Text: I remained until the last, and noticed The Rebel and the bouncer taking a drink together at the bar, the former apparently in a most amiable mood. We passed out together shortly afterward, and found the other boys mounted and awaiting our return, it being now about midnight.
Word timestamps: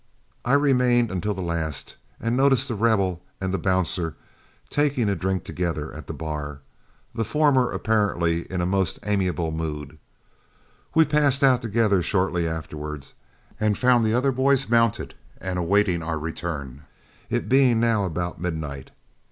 I 0.43 0.53
remained 0.53 1.11
until 1.11 1.35
the 1.35 1.43
last, 1.43 1.95
and 2.19 2.35
noticed 2.35 2.67
The 2.67 2.73
Rebel 2.73 3.21
and 3.39 3.53
the 3.53 3.59
bouncer 3.59 4.15
taking 4.71 5.07
a 5.09 5.15
drink 5.15 5.43
together 5.43 5.93
at 5.93 6.07
the 6.07 6.13
bar, 6.15 6.61
the 7.13 7.23
former 7.23 7.71
apparently 7.71 8.51
in 8.51 8.61
a 8.61 8.65
most 8.65 8.97
amiable 9.03 9.51
mood. 9.51 9.99
We 10.95 11.05
passed 11.05 11.43
out 11.43 11.61
together 11.61 12.01
shortly 12.01 12.47
afterward, 12.47 13.09
and 13.59 13.77
found 13.77 14.03
the 14.03 14.15
other 14.15 14.31
boys 14.31 14.67
mounted 14.67 15.13
and 15.39 15.59
awaiting 15.59 16.01
our 16.01 16.17
return, 16.17 16.81
it 17.29 17.47
being 17.47 17.79
now 17.79 18.03
about 18.03 18.41
midnight. 18.41 18.89